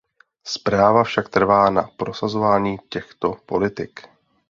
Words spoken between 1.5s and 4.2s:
na prosazování těchto politik.